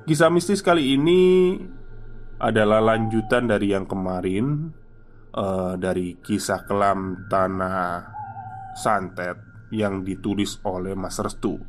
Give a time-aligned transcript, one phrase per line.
[0.00, 1.52] Kisah mistis kali ini
[2.40, 4.72] adalah lanjutan dari yang kemarin
[5.36, 8.08] uh, Dari kisah kelam Tanah
[8.80, 9.36] Santet
[9.70, 11.60] yang ditulis oleh Mas Restu.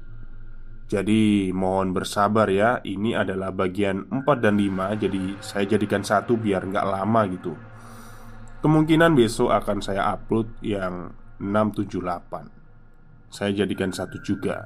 [0.87, 6.71] Jadi mohon bersabar ya Ini adalah bagian 4 dan 5 Jadi saya jadikan satu biar
[6.71, 7.53] nggak lama gitu.
[8.63, 14.63] Kemungkinan besok akan saya upload yang 678 Saya jadikan satu juga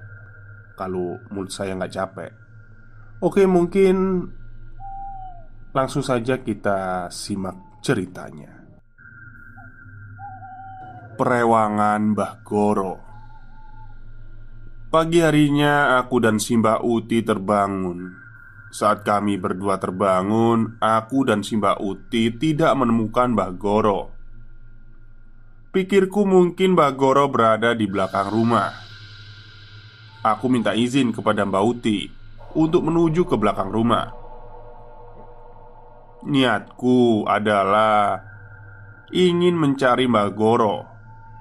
[0.77, 2.45] Kalau mulut saya nggak capek
[3.23, 4.27] Oke, mungkin
[5.71, 8.52] langsung saja kita simak ceritanya.
[11.15, 12.95] Perewangan Mbah Goro.
[14.92, 18.20] Pagi harinya aku dan Simba Uti terbangun.
[18.75, 24.11] Saat kami berdua terbangun, aku dan Simba Uti tidak menemukan Mbah Goro.
[25.71, 28.75] Pikirku mungkin Mbah Goro berada di belakang rumah.
[30.20, 31.99] Aku minta izin kepada Mbak Uti
[32.55, 34.16] untuk menuju ke belakang rumah.
[36.26, 38.17] Niatku adalah
[39.14, 40.77] ingin mencari Mbak Goro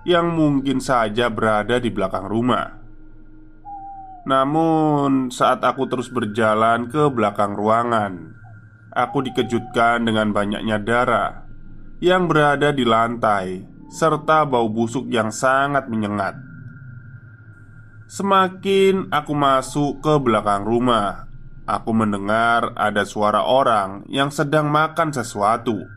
[0.04, 2.84] yang mungkin saja berada di belakang rumah.
[4.24, 8.36] Namun, saat aku terus berjalan ke belakang ruangan,
[8.92, 11.44] aku dikejutkan dengan banyaknya darah
[12.00, 16.53] yang berada di lantai serta bau busuk yang sangat menyengat.
[18.04, 21.24] Semakin aku masuk ke belakang rumah,
[21.64, 25.88] aku mendengar ada suara orang yang sedang makan sesuatu.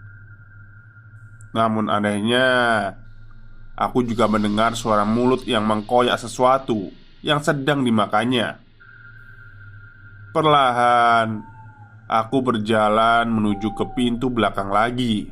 [1.52, 2.48] Namun, anehnya,
[3.76, 8.56] aku juga mendengar suara mulut yang mengkoyak sesuatu yang sedang dimakannya.
[10.32, 11.44] Perlahan,
[12.08, 15.28] aku berjalan menuju ke pintu belakang lagi.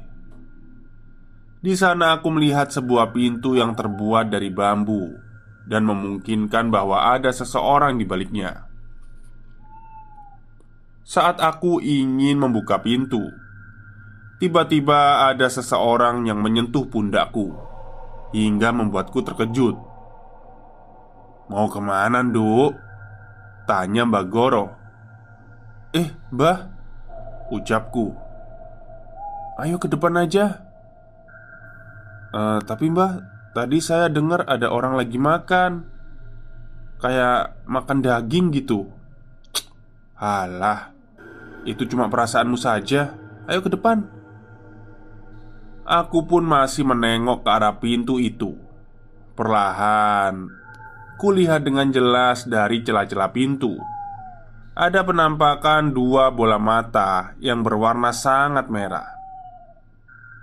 [1.64, 5.25] Di sana, aku melihat sebuah pintu yang terbuat dari bambu
[5.66, 8.70] dan memungkinkan bahwa ada seseorang di baliknya.
[11.06, 13.22] Saat aku ingin membuka pintu,
[14.42, 17.53] tiba-tiba ada seseorang yang menyentuh pundakku
[18.34, 19.78] hingga membuatku terkejut.
[21.50, 22.74] "Mau ke mana, Nduk?"
[23.70, 24.66] tanya Mbak Goro.
[25.94, 26.74] "Eh, Mbah,"
[27.53, 28.18] ucapku.
[29.62, 30.66] "Ayo ke depan aja."
[32.34, 35.88] E, tapi Mbah, Tadi saya dengar ada orang lagi makan.
[36.99, 38.91] Kayak makan daging gitu.
[40.19, 40.91] Halah
[41.63, 43.16] Itu cuma perasaanmu saja.
[43.47, 44.11] Ayo ke depan.
[45.88, 48.59] Aku pun masih menengok ke arah pintu itu.
[49.40, 50.51] Perlahan
[51.16, 53.79] Kulihat dengan jelas dari celah-celah pintu.
[54.75, 59.08] Ada penampakan dua bola mata yang berwarna sangat merah.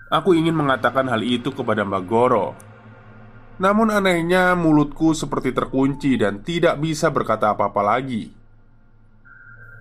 [0.08, 2.72] Aku ingin mengatakan hal itu kepada Mbak Goro
[3.62, 8.35] namun anehnya mulutku seperti terkunci dan tidak bisa berkata apa-apa lagi.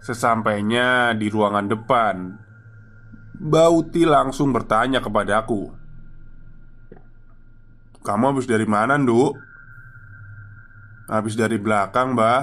[0.02, 2.16] Sesampainya di ruangan depan
[3.38, 5.70] Bauti langsung bertanya kepadaku
[8.02, 9.38] Kamu habis dari mana, Nduk?
[11.06, 12.42] Habis dari belakang, Mbah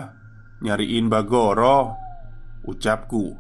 [0.63, 1.99] Nyariin Bagoro
[2.63, 3.35] Ucapku.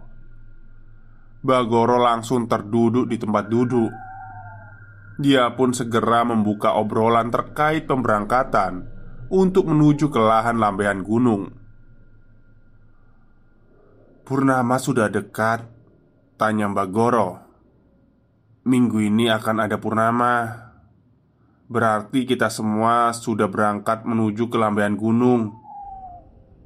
[1.38, 4.07] Bagoro langsung terduduk di tempat duduk
[5.18, 8.86] Dia pun segera membuka obrolan terkait pemberangkatan
[9.34, 11.50] untuk menuju ke lahan lambehan gunung.
[14.22, 15.66] Purnama sudah dekat,
[16.38, 17.30] tanya Mbak Goro.
[18.62, 20.34] Minggu ini akan ada purnama.
[21.66, 25.50] Berarti kita semua sudah berangkat menuju ke lambean gunung.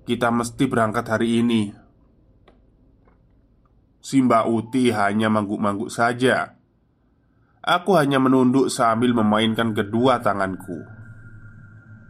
[0.05, 1.73] Kita mesti berangkat hari ini.
[4.03, 6.62] Si Mbak Uti hanya mangguk-mangguk saja.
[7.63, 10.83] Aku hanya menunduk sambil memainkan kedua tanganku.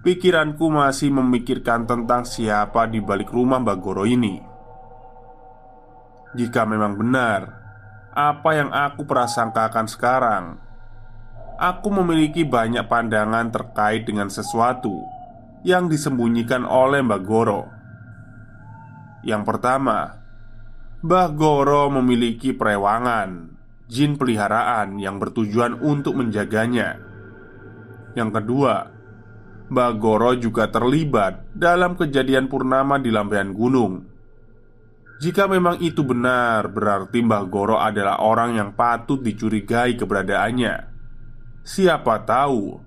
[0.00, 4.40] Pikiranku masih memikirkan tentang siapa di balik rumah Mbak Goro ini.
[6.32, 7.40] Jika memang benar
[8.16, 10.56] apa yang aku prasangkakan sekarang,
[11.60, 15.04] aku memiliki banyak pandangan terkait dengan sesuatu
[15.68, 17.68] yang disembunyikan oleh Mbak Goro.
[19.20, 20.16] Yang pertama,
[21.04, 23.51] Mbah Goro memiliki perewangan
[23.92, 26.96] jin peliharaan yang bertujuan untuk menjaganya.
[28.16, 28.88] Yang kedua,
[29.68, 34.12] Mbah Goro juga terlibat dalam kejadian purnama di lambean gunung
[35.22, 40.90] jika memang itu benar, berarti Mbah Goro adalah orang yang patut dicurigai keberadaannya.
[41.62, 42.82] Siapa tahu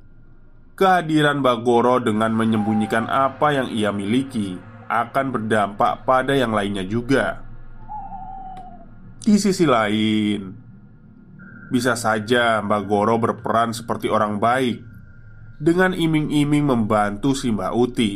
[0.76, 4.60] kehadiran Mbah Goro dengan menyembunyikan apa yang ia miliki
[4.92, 7.40] akan berdampak pada yang lainnya juga.
[9.24, 10.65] Di sisi lain,
[11.76, 14.80] bisa saja Mbah Goro berperan seperti orang baik
[15.60, 18.14] dengan iming-iming membantu si Mbak Uti.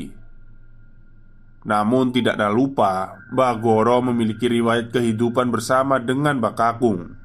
[1.67, 7.19] Namun tidak ada lupa Mbah Goro memiliki riwayat kehidupan bersama dengan Mbak Kakung.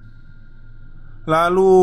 [1.30, 1.74] Lalu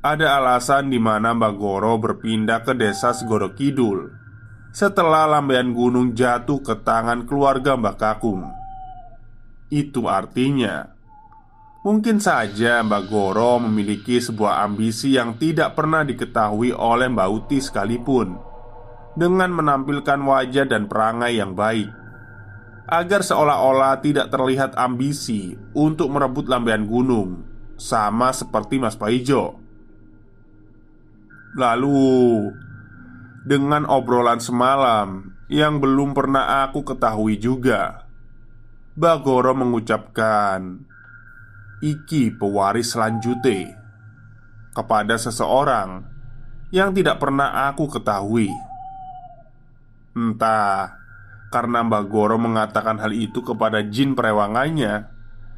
[0.00, 4.14] ada alasan di mana Mbak Goro berpindah ke desa Segoro Kidul
[4.70, 8.46] Setelah lambean gunung jatuh ke tangan keluarga Mbak Kakung.
[9.72, 10.95] Itu artinya
[11.86, 18.34] Mungkin saja Mbak Goro memiliki sebuah ambisi yang tidak pernah diketahui oleh Mbak Uti sekalipun
[19.14, 21.86] dengan menampilkan wajah dan perangai yang baik
[22.90, 27.46] agar seolah-olah tidak terlihat ambisi untuk merebut lambean gunung,
[27.78, 29.54] sama seperti Mas Paijo.
[31.54, 32.50] Lalu,
[33.46, 38.10] dengan obrolan semalam yang belum pernah aku ketahui juga,
[38.98, 40.82] Bagoro mengucapkan
[41.84, 43.76] "Iki pewaris selanjutnya"
[44.76, 46.04] kepada seseorang
[46.68, 48.52] yang tidak pernah aku ketahui.
[50.12, 51.06] Entah
[51.56, 55.08] karena Mbak Goro mengatakan hal itu kepada jin perewangannya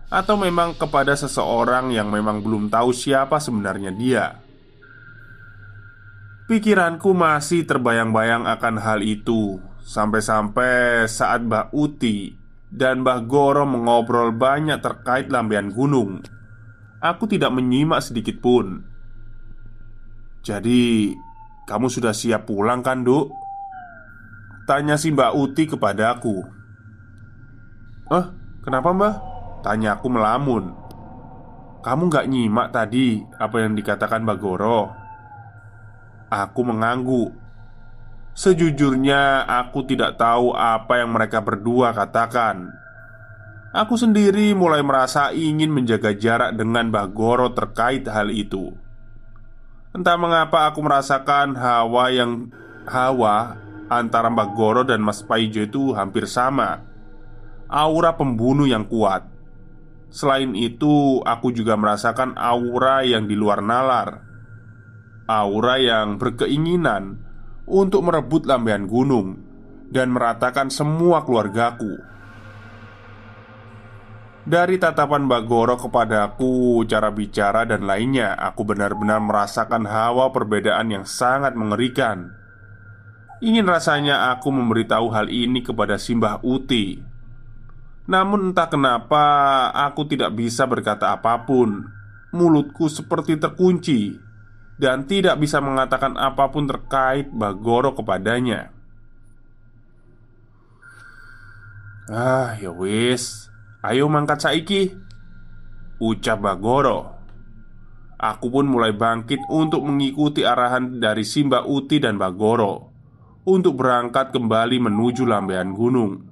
[0.09, 4.39] Atau memang kepada seseorang yang memang belum tahu siapa sebenarnya dia
[6.47, 12.38] Pikiranku masih terbayang-bayang akan hal itu Sampai-sampai saat Mbak Uti
[12.69, 16.21] dan Mbak Goro mengobrol banyak terkait lambean gunung
[17.01, 18.85] Aku tidak menyimak sedikit pun
[20.45, 21.15] Jadi,
[21.65, 23.33] kamu sudah siap pulang kan, Duk?
[24.69, 26.37] Tanya si Mbak Uti kepadaku
[28.09, 28.27] Eh,
[28.65, 29.15] kenapa mbak?
[29.65, 30.73] Tanya aku melamun
[31.81, 34.81] Kamu gak nyimak tadi apa yang dikatakan Mbak Goro?
[36.29, 37.33] Aku mengangguk
[38.39, 42.71] Sejujurnya aku tidak tahu apa yang mereka berdua katakan.
[43.75, 48.71] Aku sendiri mulai merasa ingin menjaga jarak dengan Mbak Goro terkait hal itu.
[49.91, 52.47] Entah mengapa aku merasakan hawa yang
[52.87, 53.59] Hawa
[53.91, 56.87] antara Mbak Goro dan Mas Paijo itu hampir sama.
[57.67, 59.27] Aura pembunuh yang kuat.
[60.15, 64.23] Selain itu, aku juga merasakan aura yang di luar nalar.
[65.27, 67.28] Aura yang berkeinginan
[67.69, 69.45] untuk merebut lambean gunung
[69.89, 71.97] Dan meratakan semua keluargaku.
[74.49, 81.05] Dari tatapan Mbak Goro kepadaku, cara bicara dan lainnya, aku benar-benar merasakan hawa perbedaan yang
[81.09, 82.33] sangat mengerikan.
[83.41, 87.01] Ingin rasanya aku memberitahu hal ini kepada Simbah Uti.
[88.09, 89.25] Namun entah kenapa
[89.73, 91.85] aku tidak bisa berkata apa pun.
[92.33, 94.28] Mulutku seperti terkunci
[94.79, 98.71] Dan tidak bisa mengatakan apa pun terkait Bagoro kepadanya.
[102.09, 103.51] Ah ya wis.
[103.83, 104.95] Ayo mangkat saiki
[105.99, 107.19] Ucap Bagoro.
[108.19, 112.91] Aku pun mulai bangkit untuk mengikuti arahan dari Simba Uti dan Bagoro
[113.47, 116.27] untuk berangkat kembali menuju lambean gunung.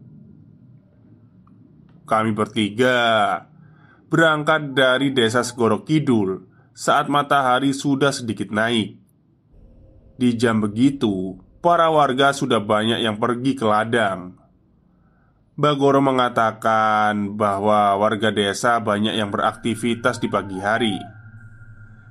[2.07, 2.99] Kami bertiga
[4.07, 9.01] berangkat dari desa Segoro Kidul saat matahari sudah sedikit naik.
[10.21, 14.37] Di jam begitu, para warga sudah banyak yang pergi ke ladang.
[15.57, 21.01] Bagoro mengatakan bahwa warga desa banyak yang beraktivitas di pagi hari.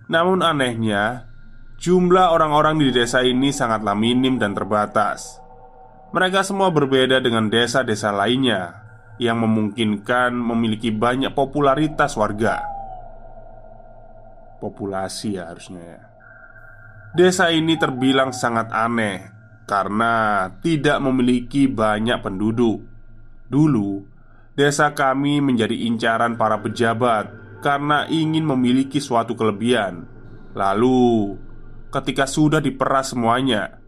[0.09, 1.29] Namun anehnya,
[1.75, 5.43] Jumlah orang-orang di desa ini sangatlah minim dan terbatas.
[6.15, 8.79] Mereka semua berbeda dengan desa-desa lainnya
[9.19, 12.74] yang memungkinkan memiliki banyak popularitas warga.
[14.59, 16.01] Populasi ya harusnya ya.
[17.15, 19.31] Desa ini terbilang sangat aneh
[19.65, 22.83] karena tidak memiliki banyak penduduk.
[23.47, 24.03] Dulu,
[24.53, 27.31] desa kami menjadi incaran para pejabat
[27.63, 30.05] karena ingin memiliki suatu kelebihan.
[30.53, 31.35] Lalu,
[31.89, 33.81] ketika sudah diperas semuanya,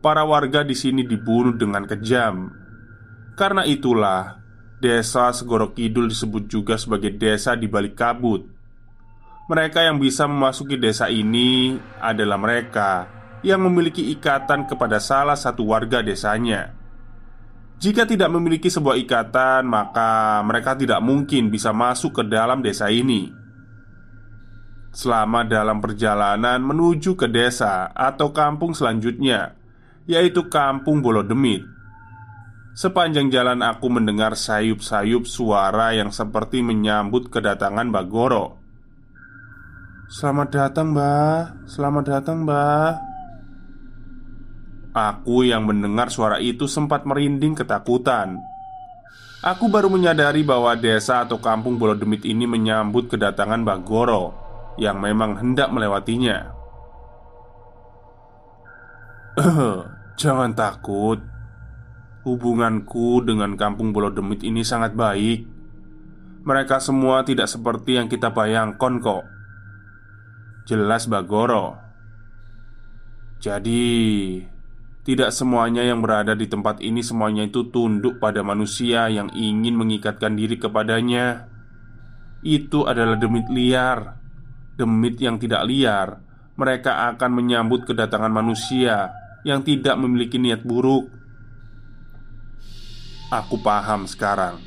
[0.00, 2.48] para warga di sini dibunuh dengan kejam.
[3.36, 4.40] Karena itulah,
[4.80, 8.59] desa Segoro Kidul disebut juga sebagai desa di balik kabut.
[9.50, 13.10] Mereka yang bisa memasuki desa ini adalah mereka
[13.42, 16.70] yang memiliki ikatan kepada salah satu warga desanya.
[17.82, 23.26] Jika tidak memiliki sebuah ikatan, maka mereka tidak mungkin bisa masuk ke dalam desa ini.
[24.94, 29.58] Selama dalam perjalanan menuju ke desa atau kampung selanjutnya,
[30.06, 31.66] yaitu Kampung Bolodemit,
[32.78, 38.59] sepanjang jalan aku mendengar sayup-sayup suara yang seperti menyambut kedatangan Bagoro.
[40.10, 41.70] Selamat datang, Mbah.
[41.70, 42.98] Selamat datang, Mbah.
[44.90, 48.34] Aku yang mendengar suara itu sempat merinding ketakutan.
[49.38, 54.34] Aku baru menyadari bahwa desa atau kampung Bolodemit ini menyambut kedatangan Bagoro
[54.82, 56.58] yang memang hendak melewatinya.
[60.26, 61.22] Jangan takut.
[62.26, 65.46] Hubunganku dengan kampung Bolodemit ini sangat baik.
[66.42, 69.38] Mereka semua tidak seperti yang kita bayangkan kok.
[70.70, 71.74] Jelas Bagoro.
[73.42, 74.38] Jadi,
[75.02, 80.38] tidak semuanya yang berada di tempat ini semuanya itu tunduk pada manusia yang ingin mengikatkan
[80.38, 81.50] diri kepadanya.
[82.46, 84.22] Itu adalah demit liar.
[84.78, 86.22] Demit yang tidak liar,
[86.54, 89.10] mereka akan menyambut kedatangan manusia
[89.42, 91.10] yang tidak memiliki niat buruk.
[93.34, 94.62] Aku paham sekarang.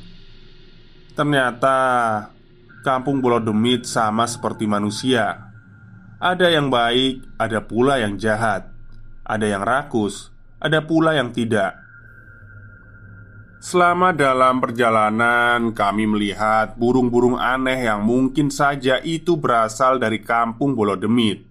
[1.16, 1.76] Ternyata
[2.84, 5.53] kampung Pulau Demit sama seperti manusia.
[6.24, 8.72] Ada yang baik, ada pula yang jahat.
[9.28, 11.76] Ada yang rakus, ada pula yang tidak.
[13.60, 21.44] Selama dalam perjalanan, kami melihat burung-burung aneh yang mungkin saja itu berasal dari kampung Bolodemit.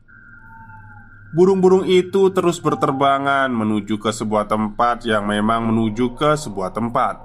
[1.38, 7.22] Burung-burung itu terus berterbangan menuju ke sebuah tempat yang memang menuju ke sebuah tempat.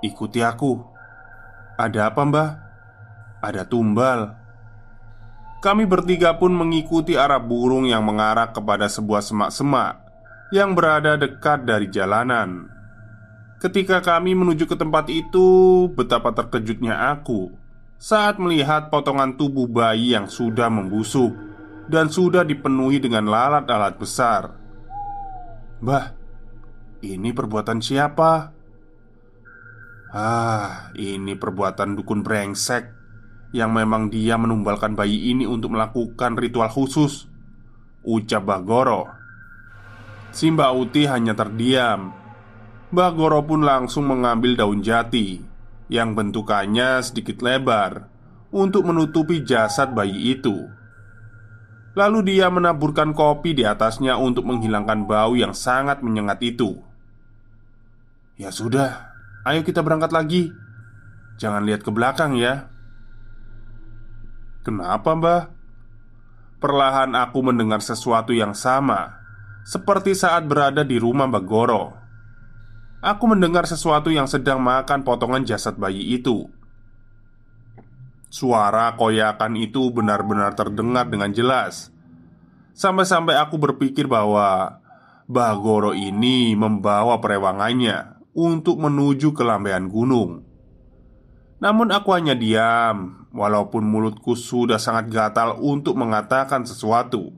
[0.00, 0.80] Ikuti aku.
[1.76, 2.50] Ada apa, Mbah?
[3.44, 4.39] Ada tumbal.
[5.60, 10.00] Kami bertiga pun mengikuti arah burung yang mengarah kepada sebuah semak-semak
[10.56, 12.72] yang berada dekat dari jalanan.
[13.60, 17.52] Ketika kami menuju ke tempat itu, betapa terkejutnya aku
[18.00, 21.36] saat melihat potongan tubuh bayi yang sudah membusuk
[21.92, 24.56] dan sudah dipenuhi dengan lalat-lalat besar.
[25.84, 26.16] Bah,
[27.04, 28.56] ini perbuatan siapa?
[30.08, 32.99] Ah, ini perbuatan dukun brengsek
[33.50, 37.26] yang memang dia menumbalkan bayi ini untuk melakukan ritual khusus.
[38.00, 39.04] Ucap Bagoro
[40.32, 42.14] Si Mbak Uti hanya terdiam.
[42.88, 45.38] Bagoro pun langsung mengambil daun jati
[45.92, 48.08] Yang bentukannya sedikit lebar
[48.48, 50.56] Untuk menutupi jasad bayi itu.
[51.92, 56.78] Lalu dia menaburkan kopi di atasnya untuk menghilangkan bau yang sangat menyengat itu.
[58.38, 59.10] Ya sudah,
[59.42, 60.54] ayo kita berangkat lagi.
[61.42, 62.70] Jangan lihat ke belakang ya
[64.60, 65.42] Kenapa mbah?
[66.60, 69.16] Perlahan aku mendengar sesuatu yang sama
[69.64, 71.92] Seperti saat berada di rumah Mbak Goro.
[73.00, 76.48] Aku mendengar sesuatu yang sedang makan potongan jasad bayi itu.
[78.32, 81.92] Suara koyakan itu benar-benar terdengar dengan jelas.
[82.76, 84.80] Sampai-sampai aku berpikir bahwa
[85.30, 90.42] Bagoro ini membawa perewangannya Untuk menuju ke lambean gunung.
[91.60, 97.30] Namun aku hanya diam, walaupun mulutku sudah sangat gatal untuk mengatakan sesuatu.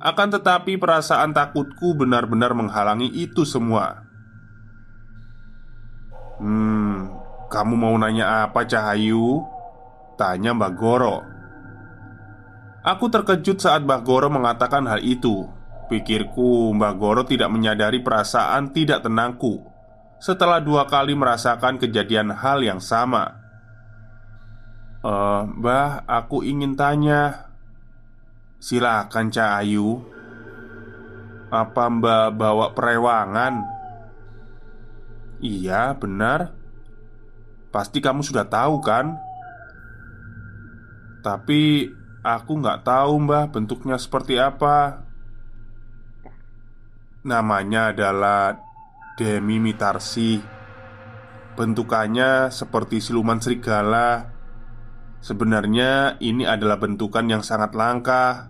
[0.00, 4.08] Akan tetapi, perasaan takutku benar-benar menghalangi itu semua.
[6.40, 7.12] Hmm,
[7.52, 9.44] kamu mau nanya apa, Cahayu?
[10.16, 11.20] Tanya Mbak Goro.
[12.80, 15.44] Aku terkejut saat Mbak Goro mengatakan hal itu.
[15.92, 19.68] Pikirku, Mbak Goro tidak menyadari perasaan tidak tenangku
[20.20, 23.39] setelah dua kali merasakan kejadian hal yang sama.
[25.00, 27.52] Eh, Mbah, aku ingin tanya.
[28.60, 30.04] Silakan, Cak Ayu.
[31.48, 33.64] Apa Mbak bawa perewangan?
[35.40, 36.52] Iya, benar.
[37.72, 39.16] Pasti kamu sudah tahu kan?
[41.24, 41.88] Tapi
[42.20, 45.08] Aku nggak tahu mbah bentuknya seperti apa
[47.24, 48.60] Namanya adalah
[49.16, 50.36] Demi Mitarsi
[51.56, 54.36] Bentukannya seperti siluman serigala
[55.20, 58.48] Sebenarnya ini adalah bentukan yang sangat langka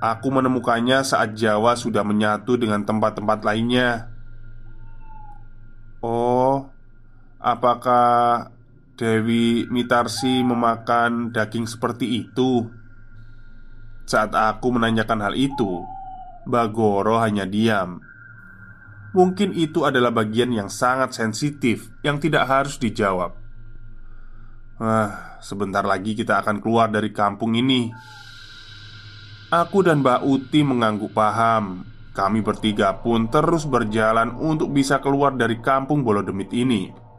[0.00, 4.10] Aku menemukannya saat Jawa sudah menyatu dengan tempat-tempat lainnya
[6.00, 6.72] Oh,
[7.36, 8.48] apakah
[9.00, 12.68] Dewi Mitarsi memakan daging seperti itu.
[14.04, 15.80] Saat aku menanyakan hal itu,
[16.44, 18.04] Bagoro hanya diam.
[19.16, 23.39] Mungkin itu adalah bagian yang sangat sensitif yang tidak harus dijawab.
[24.80, 27.92] Ah, sebentar lagi kita akan keluar dari kampung ini.
[29.52, 31.84] Aku dan Mbak Uti mengangguk paham.
[32.16, 37.10] Kami bertiga pun terus berjalan untuk bisa keluar dari kampung Bolodemit ini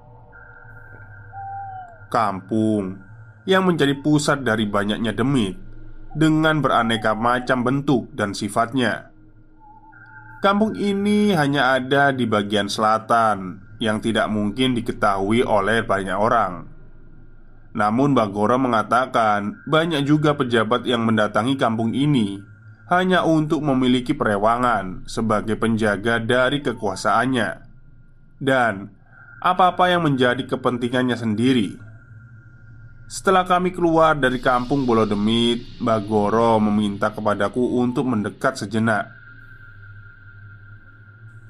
[2.12, 3.00] kampung
[3.48, 5.56] yang menjadi pusat dari banyaknya demit
[6.12, 9.10] dengan beraneka macam bentuk dan sifatnya.
[10.44, 16.68] Kampung ini hanya ada di bagian selatan yang tidak mungkin diketahui oleh banyak orang.
[17.72, 22.44] Namun Bagoro mengatakan banyak juga pejabat yang mendatangi kampung ini
[22.92, 27.50] hanya untuk memiliki perewangan sebagai penjaga dari kekuasaannya
[28.44, 28.92] dan
[29.40, 31.80] apa-apa yang menjadi kepentingannya sendiri.
[33.08, 39.08] Setelah kami keluar dari kampung Bolodemit, Bagoro meminta kepadaku untuk mendekat sejenak.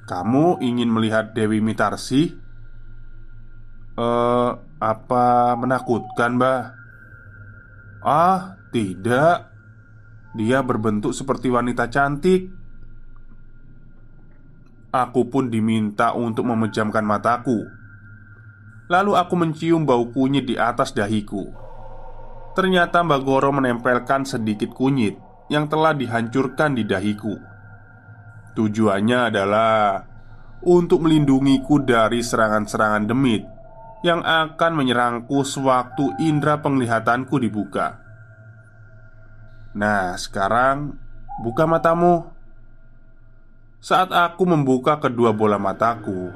[0.06, 2.34] "Kamu ingin melihat Dewi Mitarsi?"
[3.92, 4.50] Eh,
[4.82, 6.62] apa menakutkan, Mbah?
[8.02, 9.46] Ah, tidak.
[10.34, 12.50] Dia berbentuk seperti wanita cantik.
[14.92, 17.64] Aku pun diminta untuk memejamkan mataku
[18.92, 21.48] Lalu aku mencium bau kunyit di atas dahiku
[22.52, 25.16] Ternyata Mbak Goro menempelkan sedikit kunyit
[25.48, 27.32] Yang telah dihancurkan di dahiku
[28.52, 30.04] Tujuannya adalah
[30.68, 33.48] Untuk melindungiku dari serangan-serangan demit
[34.02, 38.02] Yang akan menyerangku sewaktu indera penglihatanku dibuka
[39.78, 40.98] Nah sekarang
[41.40, 42.26] Buka matamu
[43.78, 46.34] Saat aku membuka kedua bola mataku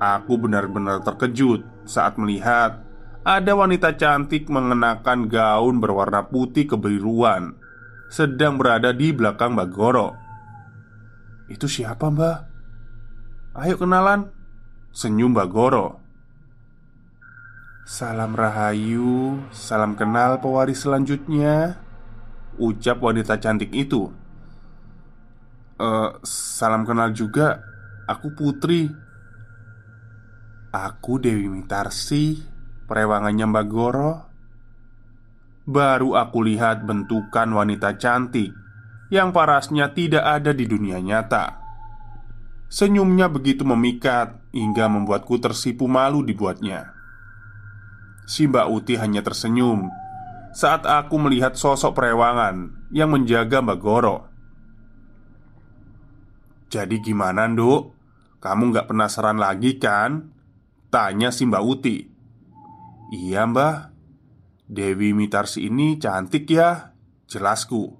[0.00, 2.80] Aku benar-benar terkejut saat melihat
[3.20, 7.52] ada wanita cantik mengenakan gaun berwarna putih kebiruan
[8.08, 10.08] sedang berada di belakang Mbak Goro.
[11.52, 12.38] "Itu siapa, Mbak?"
[13.60, 14.32] "Ayo kenalan."
[14.90, 15.99] Senyum Mbak Goro.
[17.90, 21.82] "Salam rahayu, salam kenal pewaris selanjutnya."
[22.54, 24.14] Ucap wanita cantik itu.
[25.74, 27.58] "Eh, salam kenal juga.
[28.06, 28.86] Aku Putri."
[30.70, 32.38] Aku Dewi Mitarsi
[32.86, 34.12] Perewangannya Mbak Goro
[35.66, 38.54] Baru aku lihat bentukan wanita cantik
[39.10, 41.58] Yang parasnya tidak ada di dunia nyata
[42.70, 46.99] Senyumnya begitu memikat Hingga membuatku tersipu malu dibuatnya
[48.30, 49.90] Si Mbak Uti hanya tersenyum.
[50.54, 54.30] Saat aku melihat sosok perewangan Yang menjaga Mbak Goro.
[56.70, 57.98] Jadi gimana Nduk?
[58.38, 60.30] Kamu gak penasaran lagi kan?
[60.94, 61.98] Tanya si Mbak Uti.
[63.10, 63.90] Iya mbah.
[64.70, 66.94] Dewi Mitarsi ini cantik ya
[67.26, 67.98] Jelasku.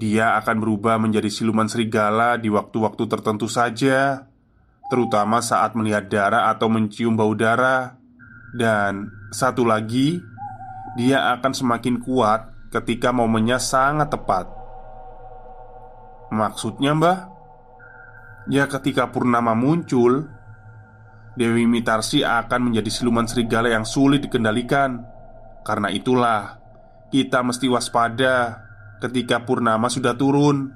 [0.00, 4.28] Dia akan berubah menjadi siluman serigala di waktu-waktu tertentu saja
[4.88, 7.97] Terutama saat melihat darah atau mencium bau darah
[8.56, 10.24] Dan satu lagi
[10.96, 14.48] Dia akan semakin kuat ketika momennya sangat tepat
[16.32, 17.18] Maksudnya mbah?
[18.48, 20.28] Ya ketika purnama muncul
[21.38, 25.06] Dewi Mitarsi akan menjadi siluman serigala yang sulit dikendalikan.
[25.62, 26.58] Karena itulah,
[27.14, 28.58] kita mesti waspada
[28.98, 30.74] ketika purnama sudah turun.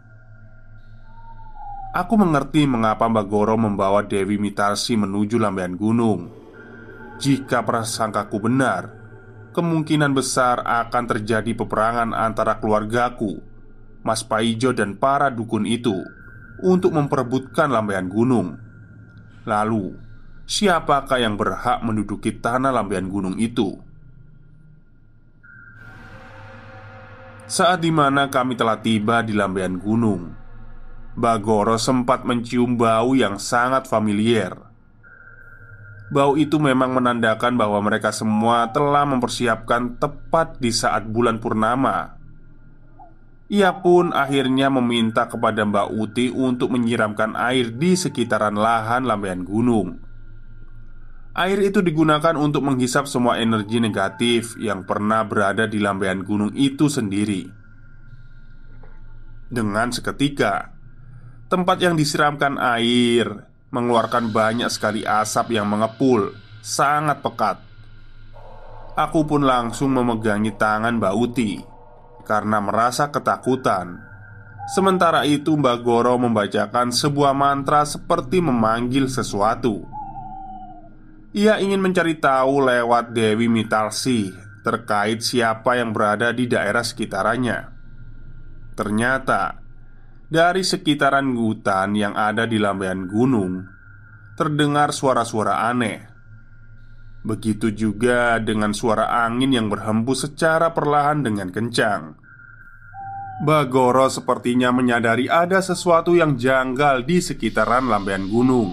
[1.92, 6.41] Aku mengerti mengapa Mbak Goro membawa Dewi Mitarsi menuju lambean gunung.
[7.22, 8.90] Jika prasangkaku benar,
[9.54, 13.38] kemungkinan besar akan terjadi peperangan antara keluargaku,
[14.02, 15.94] Mas Paijo dan para dukun itu
[16.66, 18.58] untuk memperebutkan lambean gunung.
[19.46, 19.94] Lalu,
[20.50, 23.78] siapakah yang berhak menduduki tanah lambean gunung itu?
[27.46, 30.34] Saat di mana kami telah tiba di lambean gunung,
[31.14, 34.71] Bagoro sempat mencium bau yang sangat familiar.
[36.12, 42.20] Bau itu memang menandakan bahwa mereka semua telah mempersiapkan tepat di saat bulan purnama.
[43.48, 50.12] Ia pun akhirnya meminta kepada Mbak Uti untuk menyiramkan air di sekitaran lahan lambean gunung
[51.32, 56.92] Air itu digunakan untuk menghisap semua energi negatif yang pernah berada di lambaian gunung itu
[56.92, 57.48] sendiri.
[59.48, 60.76] Dengan seketika,
[61.48, 67.58] tempat yang disiramkan air mengeluarkan banyak sekali asap yang mengepul, sangat pekat.
[68.92, 71.52] Aku pun langsung memegangi tangan Mbak Uti
[72.28, 73.96] karena merasa ketakutan.
[74.76, 79.82] Sementara itu, Mbak Goro membacakan sebuah mantra seperti memanggil sesuatu.
[81.32, 84.28] Ia ingin mencari tahu lewat Dewi Mitalsi
[84.62, 87.72] terkait siapa yang berada di daerah sekitarannya.
[88.76, 89.61] Ternyata
[90.32, 93.68] dari sekitaran hutan yang ada di lambaian gunung
[94.32, 96.08] terdengar suara-suara aneh.
[97.20, 102.16] Begitu juga dengan suara angin yang berhembus secara perlahan dengan kencang.
[103.44, 108.72] Bagoro sepertinya menyadari ada sesuatu yang janggal di sekitaran lambaian gunung.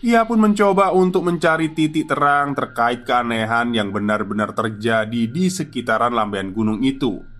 [0.00, 6.56] Ia pun mencoba untuk mencari titik terang terkait keanehan yang benar-benar terjadi di sekitaran lambaian
[6.56, 7.33] gunung itu.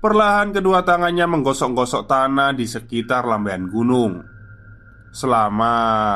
[0.00, 4.24] Perlahan kedua tangannya menggosok-gosok tanah di sekitar lambaian gunung.
[5.12, 5.74] Selama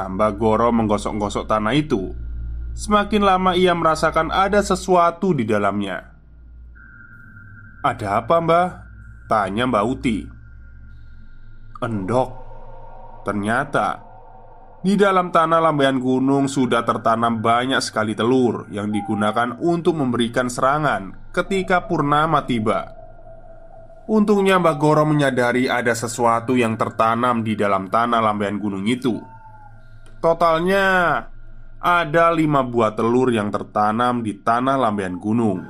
[0.09, 2.17] Mbak Goro menggosok-gosok tanah itu,
[2.73, 6.01] semakin lama ia merasakan ada sesuatu di dalamnya.
[7.85, 8.69] "Ada apa, Mbak?"
[9.29, 10.19] tanya Mbak Uti.
[11.85, 12.31] "Endok."
[13.29, 14.01] Ternyata
[14.81, 21.29] di dalam tanah lambaian gunung sudah tertanam banyak sekali telur yang digunakan untuk memberikan serangan
[21.37, 23.04] ketika purnama tiba.
[24.05, 29.17] Untungnya Mbak Goro menyadari ada sesuatu yang tertanam di dalam tanah lambaian gunung itu.
[30.21, 30.85] Totalnya
[31.81, 35.65] ada lima buah telur yang tertanam di tanah lambaian gunung.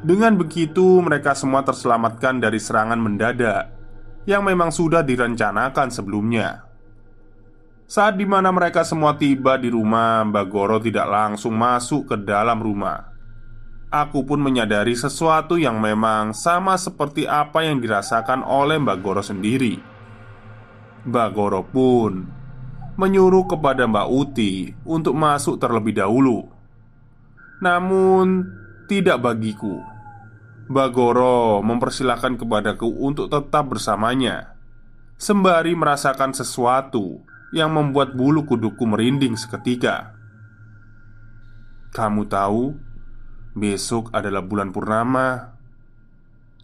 [0.00, 3.68] Dengan begitu, mereka semua terselamatkan dari serangan mendadak
[4.24, 6.64] yang memang sudah direncanakan sebelumnya.
[7.84, 12.58] Saat di mana mereka semua tiba di rumah, Mbak Goro tidak langsung masuk ke dalam
[12.58, 13.15] rumah.
[13.96, 19.80] Aku pun menyadari sesuatu yang memang sama seperti apa yang dirasakan oleh Mbak Goro sendiri.
[21.08, 22.28] Mbak Goro pun
[23.00, 26.44] menyuruh kepada Mbak Uti untuk masuk terlebih dahulu.
[27.64, 28.44] Namun,
[28.84, 29.80] tidak bagiku.
[30.68, 34.60] Mbak Goro mempersilahkan kepadaku untuk tetap bersamanya,
[35.16, 37.24] sembari merasakan sesuatu
[37.56, 40.12] yang membuat bulu kuduku merinding seketika.
[41.96, 42.76] Kamu tahu,
[43.56, 45.56] besok adalah bulan purnama.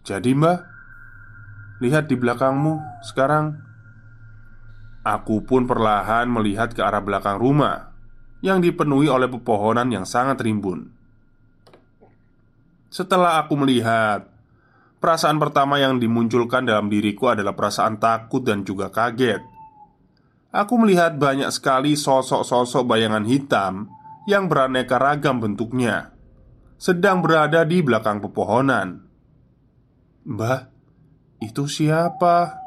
[0.05, 0.59] Jadi, Mbak,
[1.81, 3.57] lihat di belakangmu sekarang.
[5.03, 7.91] Aku pun perlahan melihat ke arah belakang rumah
[8.39, 10.87] yang dipenuhi oleh pepohonan yang sangat rimbun.
[12.87, 14.31] Setelah aku melihat,
[15.03, 19.43] perasaan pertama yang dimunculkan dalam diriku adalah perasaan takut dan juga kaget.
[20.55, 23.91] Aku melihat banyak sekali sosok-sosok bayangan hitam
[24.23, 26.12] yang beraneka ragam bentuknya
[26.83, 28.99] sedang berada di belakang pepohonan.
[30.27, 30.67] "Mbah,
[31.39, 32.59] itu siapa?"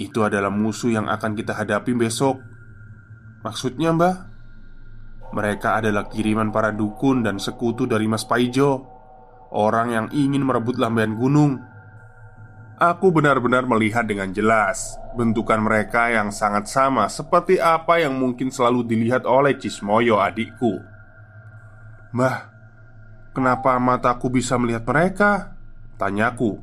[0.00, 2.40] "Itu adalah musuh yang akan kita hadapi besok."
[3.44, 4.16] "Maksudnya, Mbah?"
[5.36, 8.84] Mereka adalah kiriman para dukun dan sekutu dari Mas Paijo
[9.48, 11.56] Orang yang ingin merebut lambaian gunung
[12.76, 18.84] Aku benar-benar melihat dengan jelas bentukan mereka yang sangat sama seperti apa yang mungkin selalu
[18.84, 20.82] dilihat oleh Cismoyo adikku.
[22.12, 22.51] Mbah,
[23.32, 25.56] kenapa mataku bisa melihat mereka?
[25.96, 26.60] Tanyaku.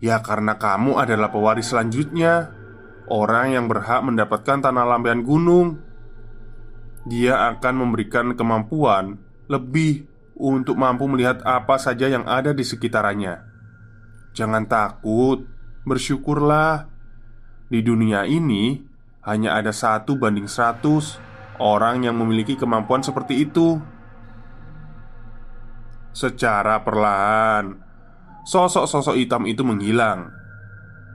[0.00, 2.56] Ya karena kamu adalah pewaris selanjutnya
[3.04, 5.76] Orang yang berhak mendapatkan tanah lambean gunung
[7.04, 10.08] Dia akan memberikan kemampuan lebih
[10.40, 13.44] untuk mampu melihat apa saja yang ada di sekitarnya
[14.32, 15.42] Jangan takut,
[15.82, 16.86] bersyukurlah.
[17.70, 18.82] Di dunia ini
[19.26, 21.18] hanya ada satu banding seratus
[21.60, 23.78] orang yang memiliki kemampuan seperti itu.
[26.10, 27.78] Secara perlahan,
[28.46, 30.30] sosok-sosok hitam itu menghilang.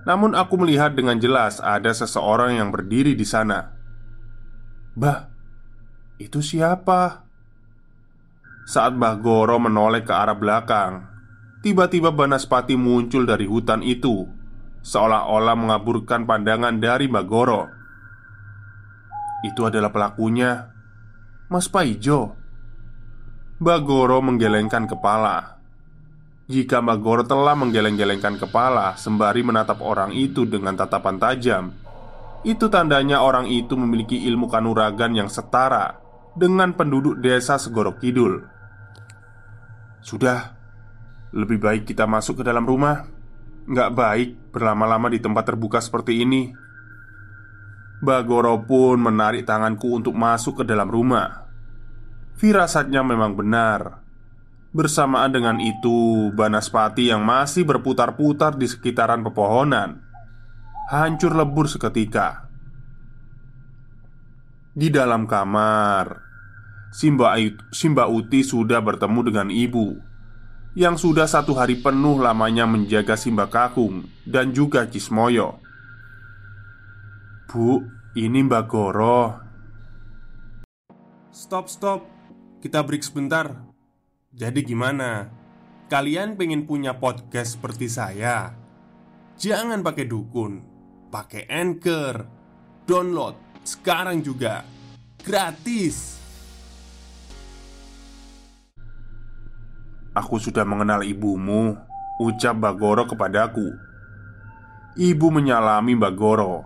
[0.06, 3.74] Namun aku melihat dengan jelas ada seseorang yang berdiri di sana.
[4.96, 5.28] Bah,
[6.22, 7.28] itu siapa?
[8.66, 11.16] Saat Mbah Goro menoleh ke arah belakang,
[11.66, 14.30] Tiba-tiba Banaspati muncul dari hutan itu
[14.86, 17.66] Seolah-olah mengaburkan pandangan dari Magoro
[19.42, 20.70] Itu adalah pelakunya
[21.50, 22.38] Mas Paijo
[23.56, 25.56] Bagoro menggelengkan kepala.
[26.52, 31.74] Jika Bagoro telah menggeleng-gelengkan kepala Sembari menatap orang itu dengan tatapan tajam
[32.46, 35.98] Itu tandanya orang itu memiliki ilmu kanuragan yang setara
[36.36, 38.44] Dengan penduduk desa Segoro Kidul.
[40.04, 40.52] Sudah
[41.32, 43.08] lebih baik kita masuk ke dalam rumah.
[43.72, 46.52] Nggak baik berlama-lama di tempat terbuka seperti ini.
[48.04, 51.45] Bagoro pun menarik tanganku untuk masuk ke dalam rumah.
[52.36, 54.04] Firasatnya memang benar.
[54.76, 60.06] Bersamaan dengan itu, Banaspati yang masih berputar-putar di sekitaran pepohonan
[60.86, 62.45] hancur lebur seketika.
[64.76, 66.21] Di dalam kamar,
[66.93, 67.39] Simba,
[67.74, 69.98] Simba Uti sudah bertemu dengan ibu
[70.76, 75.63] yang sudah satu hari penuh lamanya menjaga Simba Kakung dan juga Cismoyo.
[77.48, 77.88] Bu,
[78.19, 79.39] ini Mbak Goro.
[81.32, 82.14] Stop, stop.
[82.65, 83.62] Kita break sebentar.
[84.34, 85.30] Jadi gimana?
[85.86, 88.58] Kalian pengen punya podcast seperti saya?
[89.38, 90.65] Jangan pakai dukun,
[91.13, 92.25] pakai anchor.
[92.89, 94.65] Download sekarang juga.
[95.21, 96.17] Gratis.
[100.17, 101.78] Aku sudah mengenal ibumu
[102.17, 103.78] Ucap Bagoro kepadaku
[104.95, 106.63] Ibu menyalami Bagoro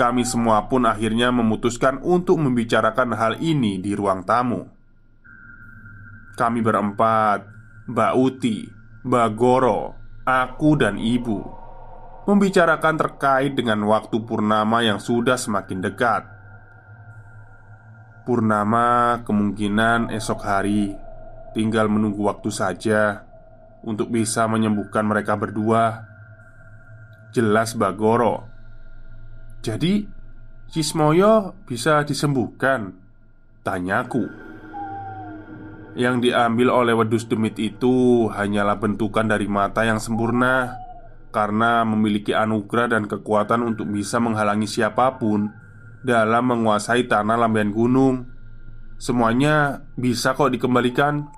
[0.00, 4.81] Kami semua pun akhirnya memutuskan untuk membicarakan hal ini di ruang tamu
[6.38, 7.44] Kami berempat
[7.88, 8.64] Mbak Uti,
[9.04, 11.40] Bagoro, aku dan ibu
[12.22, 16.22] Membicarakan terkait dengan waktu purnama yang sudah semakin dekat
[18.22, 20.94] Purnama kemungkinan esok hari
[21.52, 23.32] Tinggal menunggu waktu saja
[23.82, 26.06] untuk bisa menyembuhkan mereka berdua.
[27.34, 28.46] Jelas Bagoro.
[29.62, 30.06] Jadi,
[30.72, 32.96] Cismoyo bisa disembuhkan?
[33.62, 34.51] Tanyaku.
[35.92, 40.80] Yang diambil oleh wedus demit itu hanyalah bentukan dari mata yang sempurna
[41.32, 45.52] karena memiliki anugerah dan kekuatan untuk bisa menghalangi siapa pun
[46.00, 48.24] dalam menguasai tanah lambian gunung.
[48.96, 51.28] Semuanya bisa kok dikembalikan.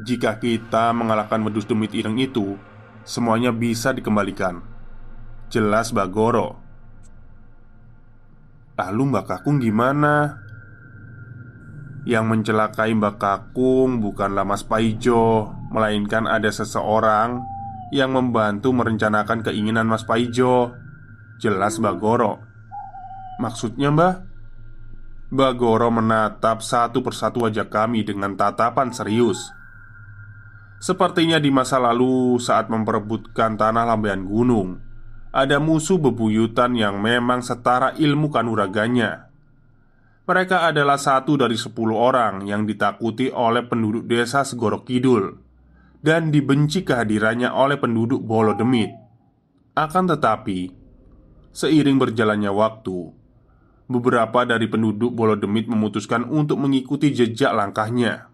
[0.00, 2.56] Jika kita mengalahkan wedus demit ireng itu,
[3.04, 4.64] semuanya bisa dikembalikan.
[5.52, 6.56] Jelas Bagoro.
[8.80, 10.40] Lalu Mbak Kakung gimana?
[12.02, 17.38] Yang mencelakai Mbak Kakung bukanlah Mas Paijo, melainkan ada seseorang
[17.94, 20.74] yang membantu merencanakan keinginan Mas Paijo.
[21.38, 22.42] Jelas Bagoro.
[23.38, 24.14] Maksudnya, Mbah?
[25.32, 29.54] Bagoro menatap satu persatu wajah kami dengan tatapan serius.
[30.82, 34.82] Sepertinya di masa lalu saat memperebutkan tanah lambean gunung
[35.30, 39.31] Ada musuh bebuyutan yang memang setara ilmu kanuraganya
[40.22, 45.34] Mereka adalah satu dari sepuluh orang yang ditakuti oleh penduduk desa Segoro Kidul
[45.98, 48.94] Dan dibenci kehadirannya oleh penduduk Bolo Demit
[49.74, 50.70] Akan tetapi
[51.50, 52.98] Seiring berjalannya waktu
[53.90, 58.30] Beberapa dari penduduk Bolo Demit memutuskan untuk mengikuti jejak langkahnya.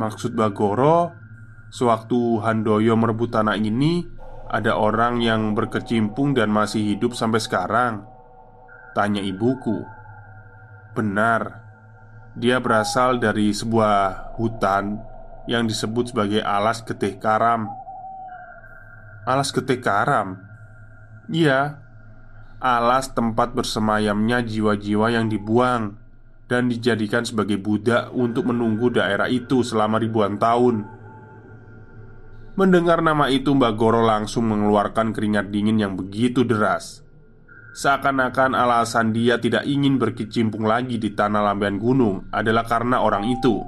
[0.00, 1.12] Maksud Bagoro
[1.68, 4.08] Sewaktu Handoyo merebut tanah ini
[4.48, 8.08] Ada orang yang berkecimpung dan masih hidup sampai sekarang
[8.92, 9.84] Tanya ibuku
[10.92, 11.64] Benar
[12.36, 15.00] Dia berasal dari sebuah hutan
[15.48, 17.68] Yang disebut sebagai alas getih karam
[19.24, 20.40] Alas getih karam?
[21.32, 21.82] Iya
[22.62, 25.98] Alas tempat bersemayamnya jiwa-jiwa yang dibuang
[26.52, 30.84] dan dijadikan sebagai budak untuk menunggu daerah itu selama ribuan tahun.
[32.52, 37.00] Mendengar nama itu, Mbak Goro langsung mengeluarkan keringat dingin yang begitu deras.
[37.72, 43.64] Seakan-akan alasan dia tidak ingin berkecimpung lagi di tanah lambian gunung adalah karena orang itu.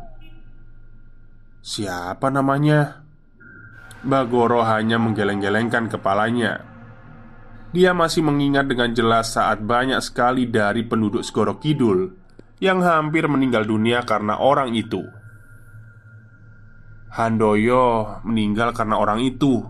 [1.64, 3.00] Siapa namanya?
[4.04, 6.60] Mbak Goro hanya menggeleng-gelengkan kepalanya.
[7.72, 12.12] Dia masih mengingat dengan jelas saat banyak sekali dari penduduk Segoro Kidul
[12.60, 15.00] yang hampir meninggal dunia karena orang itu.
[17.08, 19.64] Handoyo meninggal karena orang itu.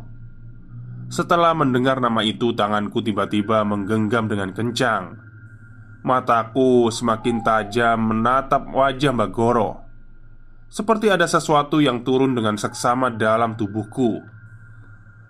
[1.08, 5.20] Setelah mendengar nama itu, tanganku tiba-tiba menggenggam dengan kencang.
[6.04, 9.80] Mataku semakin tajam menatap wajah Mbak Goro.
[10.68, 14.20] Seperti ada sesuatu yang turun dengan seksama dalam tubuhku.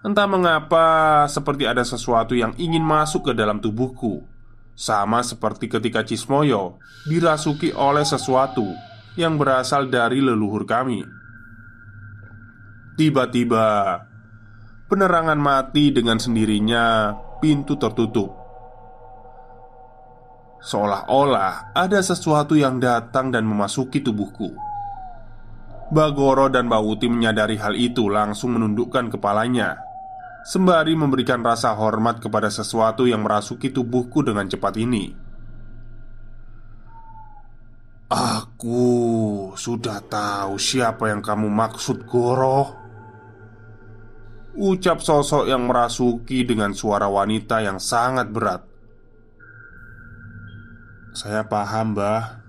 [0.04, 4.34] Entah mengapa, seperti ada sesuatu yang ingin masuk ke dalam tubuhku
[4.74, 8.66] sama seperti ketika Cismoyo dirasuki oleh sesuatu
[9.14, 11.06] yang berasal dari leluhur kami.
[12.98, 13.98] Tiba-tiba,
[14.88, 18.30] penerangan mati dengan sendirinya, pintu tertutup.
[20.64, 24.74] Seolah-olah ada sesuatu yang datang dan memasuki tubuhku.
[25.92, 29.76] Bagoro dan Bawuti menyadari hal itu langsung menundukkan kepalanya
[30.48, 35.12] Sembari memberikan rasa hormat kepada sesuatu yang merasuki tubuhku dengan cepat ini
[38.08, 42.83] Aku sudah tahu siapa yang kamu maksud Goro
[44.54, 48.62] Ucap sosok yang merasuki dengan suara wanita yang sangat berat.
[51.14, 52.44] Saya paham, Mbah.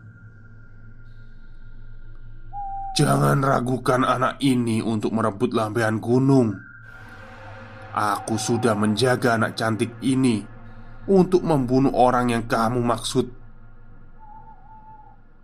[2.96, 6.56] Jangan ragukan anak ini untuk merebut lampian gunung.
[7.96, 10.44] Aku sudah menjaga anak cantik ini
[11.06, 13.30] Untuk membunuh orang yang kamu maksud.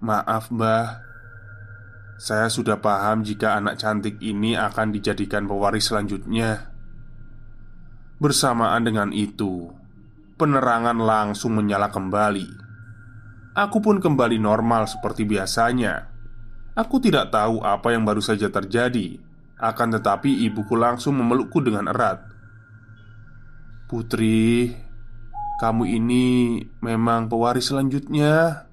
[0.02, 1.11] Maaf mbah
[2.22, 6.70] saya sudah paham jika anak cantik ini akan dijadikan pewaris selanjutnya.
[8.22, 9.74] Bersamaan dengan itu,
[10.38, 12.46] penerangan langsung menyala kembali.
[13.58, 16.14] Aku pun kembali normal seperti biasanya.
[16.78, 19.18] Aku tidak tahu apa yang baru saja terjadi,
[19.58, 22.22] akan tetapi ibuku langsung memelukku dengan erat.
[23.90, 24.70] "Putri,
[25.58, 26.26] kamu ini
[26.86, 28.70] memang pewaris selanjutnya."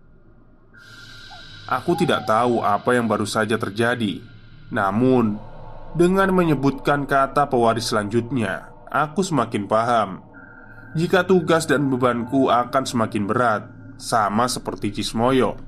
[1.68, 4.24] Aku tidak tahu apa yang baru saja terjadi.
[4.72, 5.36] Namun,
[5.92, 10.28] dengan menyebutkan kata pewaris selanjutnya, aku semakin paham
[10.96, 13.62] jika tugas dan bebanku akan semakin berat,
[14.00, 15.60] sama seperti Cismoyo.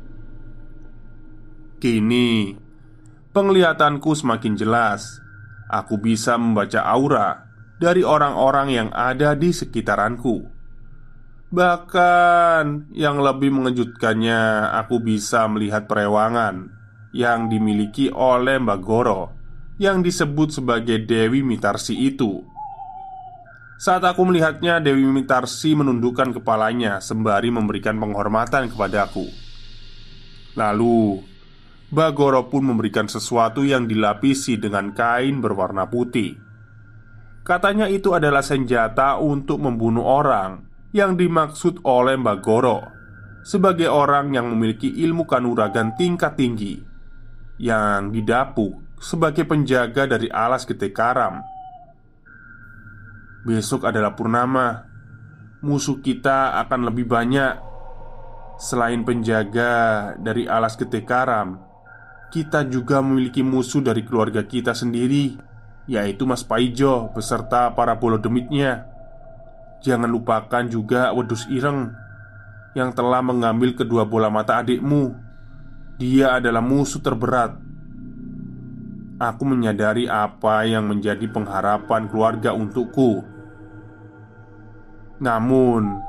[1.77, 2.57] Kini,
[3.37, 5.21] penglihatanku semakin jelas.
[5.69, 10.60] Aku bisa membaca aura dari orang-orang yang ada di sekitaranku.
[11.51, 16.71] Bahkan yang lebih mengejutkannya, aku bisa melihat perewangan
[17.11, 19.35] yang dimiliki oleh Mbak Goro
[19.83, 22.47] yang disebut sebagai Dewi Mitarsi itu.
[23.83, 29.27] Saat aku melihatnya, Dewi Mitarsi menundukkan kepalanya sembari memberikan penghormatan kepadaku.
[30.55, 31.19] Lalu,
[31.91, 36.39] Mbak Goro pun memberikan sesuatu yang dilapisi dengan kain berwarna putih.
[37.43, 42.79] Katanya itu adalah senjata untuk membunuh orang yang dimaksud oleh Mbak Goro
[43.41, 46.77] sebagai orang yang memiliki ilmu kanuragan tingkat tinggi
[47.61, 51.41] yang didapuk sebagai penjaga dari alas gede karam.
[53.45, 54.85] Besok adalah purnama.
[55.65, 57.69] Musuh kita akan lebih banyak.
[58.61, 59.73] Selain penjaga
[60.21, 61.57] dari alas gede karam,
[62.29, 65.33] kita juga memiliki musuh dari keluarga kita sendiri,
[65.89, 68.85] yaitu Mas Paijo beserta para bolo demitnya.
[69.81, 71.89] Jangan lupakan juga Wedus Ireng
[72.77, 75.17] yang telah mengambil kedua bola mata adikmu.
[75.97, 77.57] Dia adalah musuh terberat.
[79.21, 83.21] Aku menyadari apa yang menjadi pengharapan keluarga untukku.
[85.21, 86.01] Namun,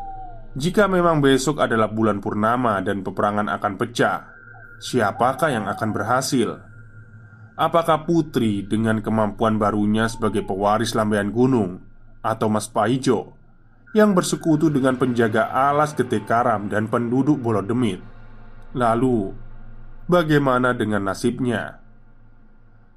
[0.56, 4.32] jika memang besok adalah bulan purnama dan peperangan akan pecah,
[4.80, 6.60] siapakah yang akan berhasil?
[7.60, 11.84] Apakah putri dengan kemampuan barunya sebagai pewaris lambean gunung
[12.24, 13.41] atau Mas Paijo
[13.92, 18.00] yang bersekutu dengan penjaga alas gede karam dan penduduk Bolodemit.
[18.72, 19.36] Lalu,
[20.08, 21.84] bagaimana dengan nasibnya?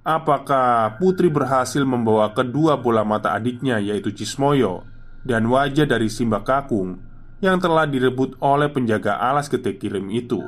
[0.07, 4.85] Apakah putri berhasil membawa kedua bola mata adiknya yaitu Cismoyo
[5.25, 7.01] dan wajah dari Simba Kakung
[7.41, 10.45] yang telah direbut oleh penjaga alas gede kirim itu?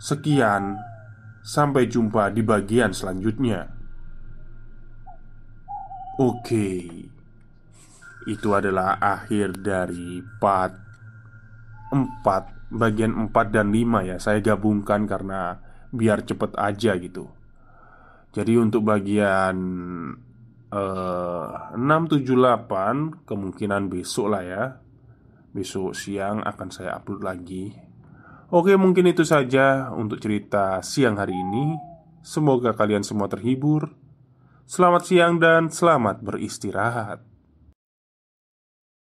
[0.00, 0.80] Sekian,
[1.44, 3.70] sampai jumpa di bagian selanjutnya.
[6.16, 6.42] Oke.
[6.42, 7.15] Okay.
[8.26, 10.74] Itu adalah akhir dari part
[11.94, 14.18] 4 Bagian 4 dan 5 ya.
[14.18, 15.54] Saya gabungkan karena
[15.94, 17.30] biar cepet aja gitu.
[18.34, 19.54] Jadi untuk bagian
[20.74, 24.64] 6, 7, 8 Kemungkinan besok lah ya.
[25.54, 27.70] Besok siang akan saya upload lagi.
[28.50, 31.78] Oke mungkin itu saja untuk cerita siang hari ini.
[32.26, 33.94] Semoga kalian semua terhibur.
[34.66, 37.22] Selamat siang dan selamat beristirahat